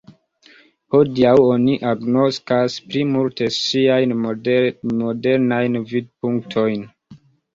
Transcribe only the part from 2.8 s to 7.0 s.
pli multe ŝiajn modernajn vidpunktojn.